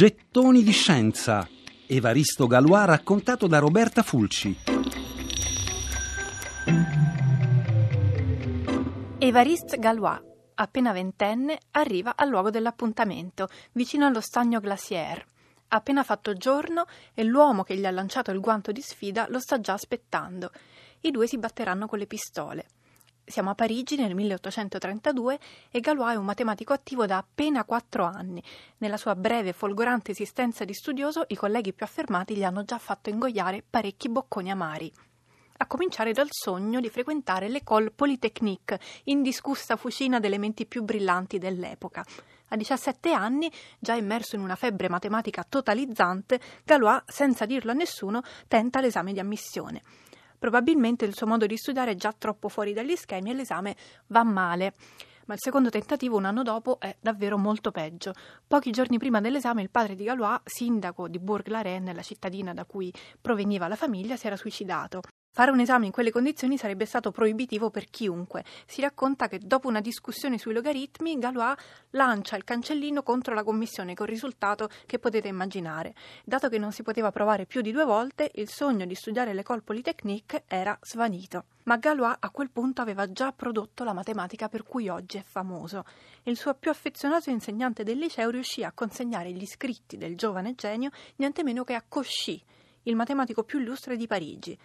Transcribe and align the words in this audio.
Gettoni 0.00 0.62
di 0.62 0.72
scienza. 0.72 1.46
Evaristo 1.86 2.46
Galois 2.46 2.86
raccontato 2.86 3.46
da 3.46 3.58
Roberta 3.58 4.02
Fulci. 4.02 4.56
Evariste 9.18 9.76
Galois, 9.76 10.18
appena 10.54 10.92
ventenne, 10.92 11.58
arriva 11.72 12.16
al 12.16 12.30
luogo 12.30 12.48
dell'appuntamento, 12.48 13.48
vicino 13.72 14.06
allo 14.06 14.22
stagno 14.22 14.58
Glacier. 14.58 15.22
Appena 15.68 16.02
fatto 16.02 16.32
giorno 16.32 16.86
e 17.12 17.22
l'uomo 17.22 17.62
che 17.62 17.76
gli 17.76 17.84
ha 17.84 17.90
lanciato 17.90 18.30
il 18.30 18.40
guanto 18.40 18.72
di 18.72 18.80
sfida 18.80 19.26
lo 19.28 19.38
sta 19.38 19.60
già 19.60 19.74
aspettando. 19.74 20.50
I 21.00 21.10
due 21.10 21.26
si 21.26 21.36
batteranno 21.36 21.86
con 21.86 21.98
le 21.98 22.06
pistole. 22.06 22.64
Siamo 23.24 23.50
a 23.50 23.54
Parigi 23.54 23.96
nel 23.96 24.14
1832 24.14 25.38
e 25.70 25.80
Galois 25.80 26.14
è 26.14 26.16
un 26.16 26.24
matematico 26.24 26.72
attivo 26.72 27.06
da 27.06 27.18
appena 27.18 27.64
quattro 27.64 28.04
anni. 28.04 28.42
Nella 28.78 28.96
sua 28.96 29.14
breve 29.14 29.50
e 29.50 29.52
folgorante 29.52 30.10
esistenza 30.10 30.64
di 30.64 30.74
studioso, 30.74 31.24
i 31.28 31.36
colleghi 31.36 31.72
più 31.72 31.86
affermati 31.86 32.34
gli 32.34 32.44
hanno 32.44 32.64
già 32.64 32.78
fatto 32.78 33.08
ingoiare 33.08 33.64
parecchi 33.68 34.08
bocconi 34.08 34.50
amari 34.50 34.92
a 35.62 35.66
cominciare 35.66 36.12
dal 36.12 36.28
sogno 36.30 36.80
di 36.80 36.88
frequentare 36.88 37.48
l'École 37.48 37.90
Polytechnique, 37.90 38.80
indiscussa 39.04 39.76
fucina 39.76 40.18
delle 40.18 40.38
menti 40.38 40.64
più 40.64 40.82
brillanti 40.82 41.38
dell'epoca. 41.38 42.02
A 42.48 42.56
17 42.56 43.12
anni, 43.12 43.52
già 43.78 43.94
immerso 43.94 44.36
in 44.36 44.42
una 44.42 44.56
febbre 44.56 44.88
matematica 44.88 45.44
totalizzante, 45.46 46.40
Galois, 46.64 47.02
senza 47.06 47.44
dirlo 47.44 47.72
a 47.72 47.74
nessuno, 47.74 48.22
tenta 48.48 48.80
l'esame 48.80 49.12
di 49.12 49.20
ammissione. 49.20 49.82
Probabilmente 50.40 51.04
il 51.04 51.14
suo 51.14 51.26
modo 51.26 51.44
di 51.44 51.58
studiare 51.58 51.90
è 51.90 51.96
già 51.96 52.14
troppo 52.16 52.48
fuori 52.48 52.72
dagli 52.72 52.96
schemi 52.96 53.28
e 53.28 53.34
l'esame 53.34 53.76
va 54.06 54.24
male. 54.24 54.72
Ma 55.26 55.34
il 55.34 55.40
secondo 55.40 55.68
tentativo, 55.68 56.16
un 56.16 56.24
anno 56.24 56.42
dopo, 56.42 56.80
è 56.80 56.96
davvero 56.98 57.36
molto 57.36 57.70
peggio. 57.70 58.14
Pochi 58.46 58.70
giorni 58.70 58.96
prima 58.96 59.20
dell'esame, 59.20 59.60
il 59.60 59.68
padre 59.68 59.94
di 59.94 60.04
Galois, 60.04 60.40
sindaco 60.44 61.08
di 61.08 61.18
Bourg-la-Reine, 61.18 61.92
la 61.92 62.00
cittadina 62.00 62.54
da 62.54 62.64
cui 62.64 62.90
proveniva 63.20 63.68
la 63.68 63.76
famiglia, 63.76 64.16
si 64.16 64.28
era 64.28 64.36
suicidato. 64.36 65.02
Fare 65.32 65.52
un 65.52 65.60
esame 65.60 65.86
in 65.86 65.92
quelle 65.92 66.10
condizioni 66.10 66.58
sarebbe 66.58 66.86
stato 66.86 67.12
proibitivo 67.12 67.70
per 67.70 67.84
chiunque. 67.88 68.44
Si 68.66 68.80
racconta 68.80 69.28
che 69.28 69.38
dopo 69.38 69.68
una 69.68 69.80
discussione 69.80 70.38
sui 70.38 70.52
logaritmi, 70.52 71.20
Galois 71.20 71.54
lancia 71.90 72.34
il 72.34 72.42
cancellino 72.42 73.04
contro 73.04 73.32
la 73.32 73.44
commissione 73.44 73.94
con 73.94 74.06
il 74.06 74.12
risultato 74.12 74.68
che 74.86 74.98
potete 74.98 75.28
immaginare. 75.28 75.94
Dato 76.24 76.48
che 76.48 76.58
non 76.58 76.72
si 76.72 76.82
poteva 76.82 77.12
provare 77.12 77.46
più 77.46 77.60
di 77.60 77.70
due 77.70 77.84
volte, 77.84 78.28
il 78.34 78.48
sogno 78.48 78.84
di 78.86 78.96
studiare 78.96 79.32
l'École 79.32 79.60
Polytechnique 79.60 80.42
era 80.48 80.76
svanito. 80.82 81.44
Ma 81.62 81.76
Galois 81.76 82.16
a 82.18 82.30
quel 82.30 82.50
punto 82.50 82.82
aveva 82.82 83.12
già 83.12 83.30
prodotto 83.30 83.84
la 83.84 83.92
matematica 83.92 84.48
per 84.48 84.64
cui 84.64 84.88
oggi 84.88 85.16
è 85.18 85.22
famoso. 85.22 85.84
Il 86.24 86.36
suo 86.36 86.54
più 86.54 86.72
affezionato 86.72 87.30
insegnante 87.30 87.84
del 87.84 87.98
liceo 87.98 88.30
riuscì 88.30 88.64
a 88.64 88.72
consegnare 88.72 89.30
gli 89.30 89.46
scritti 89.46 89.96
del 89.96 90.16
giovane 90.16 90.56
genio 90.56 90.90
niente 91.16 91.44
meno 91.44 91.62
che 91.62 91.74
a 91.74 91.84
Cauchy, 91.88 92.42
il 92.82 92.96
matematico 92.96 93.44
più 93.44 93.60
illustre 93.60 93.96
di 93.96 94.08
Parigi. 94.08 94.58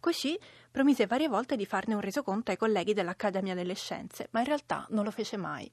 Così 0.00 0.38
promise 0.70 1.06
varie 1.06 1.28
volte 1.28 1.56
di 1.56 1.66
farne 1.66 1.92
un 1.92 2.00
resoconto 2.00 2.50
ai 2.50 2.56
colleghi 2.56 2.94
dell'Accademia 2.94 3.54
delle 3.54 3.74
Scienze, 3.74 4.28
ma 4.30 4.40
in 4.40 4.46
realtà 4.46 4.86
non 4.90 5.04
lo 5.04 5.10
fece 5.10 5.36
mai. 5.36 5.70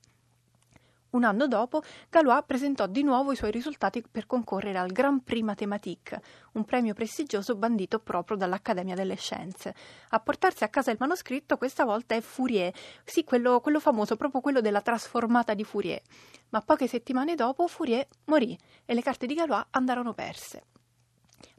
Un 1.10 1.24
anno 1.24 1.48
dopo, 1.48 1.82
Galois 2.10 2.44
presentò 2.46 2.86
di 2.86 3.02
nuovo 3.02 3.32
i 3.32 3.38
suoi 3.38 3.52
risultati 3.52 4.04
per 4.12 4.26
concorrere 4.26 4.78
al 4.78 4.92
Grand 4.92 5.24
Prix 5.24 5.42
Mathématique, 5.42 6.22
un 6.54 6.66
premio 6.66 6.94
prestigioso 6.94 7.56
bandito 7.56 8.00
proprio 8.00 8.36
dall'Accademia 8.36 8.94
delle 8.94 9.16
Scienze. 9.16 9.74
A 10.10 10.20
portarsi 10.20 10.66
a 10.66 10.68
casa 10.68 10.92
il 10.92 10.98
manoscritto 11.00 11.56
questa 11.56 11.86
volta 11.86 12.14
è 12.14 12.20
Fourier, 12.20 12.74
sì, 13.06 13.24
quello, 13.24 13.62
quello 13.62 13.80
famoso, 13.80 14.18
proprio 14.18 14.42
quello 14.42 14.60
della 14.60 14.82
trasformata 14.82 15.54
di 15.54 15.64
Fourier. 15.64 16.02
Ma 16.50 16.62
poche 16.62 16.88
settimane 16.88 17.36
dopo 17.36 17.68
Fourier 17.68 18.06
morì 18.26 18.58
e 18.84 18.94
le 18.94 19.02
carte 19.02 19.26
di 19.26 19.34
Galois 19.34 19.68
andarono 19.70 20.14
perse. 20.14 20.64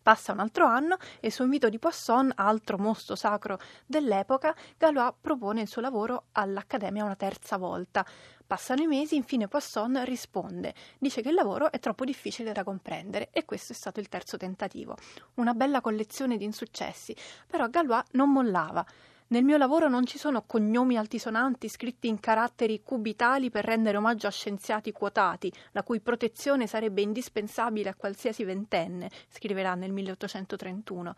Passa 0.08 0.32
un 0.32 0.38
altro 0.38 0.64
anno 0.64 0.96
e 1.20 1.30
su 1.30 1.42
invito 1.42 1.68
di 1.68 1.78
Poisson, 1.78 2.32
altro 2.36 2.78
mostro 2.78 3.14
sacro 3.14 3.58
dell'epoca, 3.84 4.56
Galois 4.78 5.12
propone 5.20 5.60
il 5.60 5.68
suo 5.68 5.82
lavoro 5.82 6.28
all'Accademia 6.32 7.04
una 7.04 7.14
terza 7.14 7.58
volta. 7.58 8.06
Passano 8.46 8.80
i 8.80 8.86
mesi, 8.86 9.16
infine 9.16 9.48
Poisson 9.48 10.02
risponde, 10.06 10.72
dice 10.98 11.20
che 11.20 11.28
il 11.28 11.34
lavoro 11.34 11.70
è 11.70 11.78
troppo 11.78 12.06
difficile 12.06 12.52
da 12.52 12.64
comprendere 12.64 13.28
e 13.32 13.44
questo 13.44 13.74
è 13.74 13.76
stato 13.76 14.00
il 14.00 14.08
terzo 14.08 14.38
tentativo. 14.38 14.96
Una 15.34 15.52
bella 15.52 15.82
collezione 15.82 16.38
di 16.38 16.44
insuccessi, 16.44 17.14
però 17.46 17.68
Galois 17.68 18.04
non 18.12 18.32
mollava. 18.32 18.86
Nel 19.30 19.44
mio 19.44 19.58
lavoro 19.58 19.90
non 19.90 20.06
ci 20.06 20.16
sono 20.16 20.44
cognomi 20.46 20.96
altisonanti 20.96 21.68
scritti 21.68 22.08
in 22.08 22.18
caratteri 22.18 22.80
cubitali 22.82 23.50
per 23.50 23.62
rendere 23.62 23.98
omaggio 23.98 24.26
a 24.26 24.30
scienziati 24.30 24.90
quotati, 24.90 25.52
la 25.72 25.82
cui 25.82 26.00
protezione 26.00 26.66
sarebbe 26.66 27.02
indispensabile 27.02 27.90
a 27.90 27.94
qualsiasi 27.94 28.44
ventenne, 28.44 29.10
scriverà 29.28 29.74
nel 29.74 29.92
1831. 29.92 31.14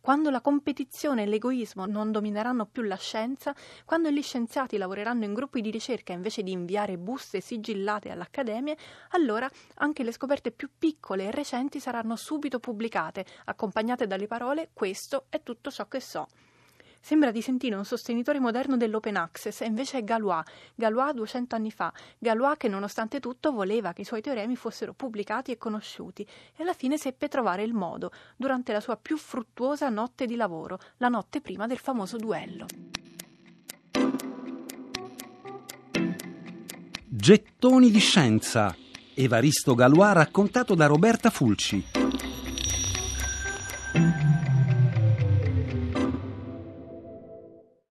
Quando 0.00 0.30
la 0.30 0.40
competizione 0.40 1.24
e 1.24 1.26
l'egoismo 1.26 1.84
non 1.84 2.10
domineranno 2.10 2.64
più 2.64 2.80
la 2.80 2.96
scienza, 2.96 3.54
quando 3.84 4.08
gli 4.08 4.22
scienziati 4.22 4.78
lavoreranno 4.78 5.24
in 5.24 5.34
gruppi 5.34 5.60
di 5.60 5.70
ricerca 5.70 6.14
invece 6.14 6.42
di 6.42 6.52
inviare 6.52 6.96
buste 6.96 7.42
sigillate 7.42 8.10
all'Accademia, 8.10 8.74
allora 9.10 9.46
anche 9.74 10.02
le 10.02 10.12
scoperte 10.12 10.50
più 10.50 10.70
piccole 10.78 11.24
e 11.24 11.30
recenti 11.30 11.78
saranno 11.78 12.16
subito 12.16 12.58
pubblicate, 12.58 13.26
accompagnate 13.44 14.06
dalle 14.06 14.26
parole 14.26 14.70
questo 14.72 15.26
è 15.28 15.42
tutto 15.42 15.70
ciò 15.70 15.86
che 15.88 16.00
so. 16.00 16.26
Sembra 17.00 17.30
di 17.30 17.40
sentire 17.40 17.74
un 17.74 17.84
sostenitore 17.84 18.38
moderno 18.38 18.76
dell'open 18.76 19.16
access 19.16 19.62
e 19.62 19.66
invece 19.66 19.98
è 19.98 20.04
Galois, 20.04 20.44
Galois 20.74 21.14
200 21.14 21.56
anni 21.56 21.70
fa, 21.70 21.92
Galois 22.18 22.56
che 22.58 22.68
nonostante 22.68 23.20
tutto 23.20 23.52
voleva 23.52 23.92
che 23.92 24.02
i 24.02 24.04
suoi 24.04 24.20
teoremi 24.20 24.54
fossero 24.54 24.92
pubblicati 24.92 25.50
e 25.50 25.58
conosciuti 25.58 26.22
e 26.22 26.62
alla 26.62 26.74
fine 26.74 26.98
seppe 26.98 27.28
trovare 27.28 27.62
il 27.62 27.72
modo 27.72 28.12
durante 28.36 28.72
la 28.72 28.80
sua 28.80 28.96
più 28.96 29.16
fruttuosa 29.16 29.88
notte 29.88 30.26
di 30.26 30.36
lavoro, 30.36 30.78
la 30.98 31.08
notte 31.08 31.40
prima 31.40 31.66
del 31.66 31.78
famoso 31.78 32.16
duello. 32.18 32.66
Gettoni 37.12 37.90
di 37.90 37.98
scienza. 37.98 38.74
Evaristo 39.14 39.74
Galois 39.74 40.12
raccontato 40.12 40.74
da 40.74 40.86
Roberta 40.86 41.28
Fulci. 41.28 41.84